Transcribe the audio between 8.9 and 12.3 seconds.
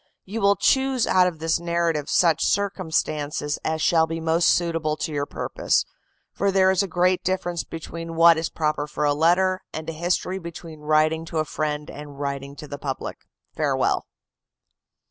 a letter and a history: between writing to a friend and